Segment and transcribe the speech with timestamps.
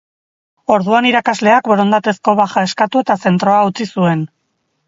[0.75, 4.27] Orduan irakasleak borondatezko baja eskatu eta zentroa utzi zuen.